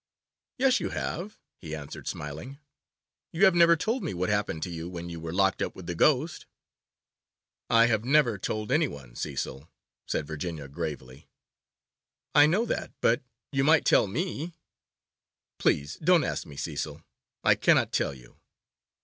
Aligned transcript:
'Yes, 0.57 0.79
you 0.79 0.89
have,' 0.89 1.37
he 1.59 1.75
answered, 1.75 2.07
smiling, 2.07 2.57
'you 3.31 3.45
have 3.45 3.53
never 3.53 3.75
told 3.75 4.01
me 4.03 4.15
what 4.15 4.29
happened 4.29 4.63
to 4.63 4.71
you 4.71 4.89
when 4.89 5.09
you 5.09 5.19
were 5.19 5.31
locked 5.31 5.61
up 5.61 5.75
with 5.75 5.85
the 5.85 5.93
ghost.' 5.93 6.47
'I 7.69 7.85
have 7.85 8.03
never 8.03 8.39
told 8.39 8.71
any 8.71 8.87
one, 8.87 9.15
Cecil,' 9.15 9.69
said 10.07 10.25
Virginia 10.25 10.67
gravely. 10.67 11.29
'I 12.33 12.47
know 12.47 12.65
that, 12.65 12.91
but 12.99 13.21
you 13.51 13.63
might 13.63 13.85
tell 13.85 14.07
me.' 14.07 14.53
'Please 15.59 15.99
don't 16.03 16.23
ask 16.23 16.47
me, 16.47 16.55
Cecil, 16.57 17.03
I 17.43 17.53
cannot 17.53 17.91
tell 17.93 18.15
you. 18.15 18.39